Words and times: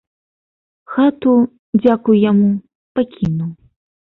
Хату, 0.93 1.33
дзякуй 1.81 2.17
яму, 2.31 2.51
пакінуў. 2.99 3.51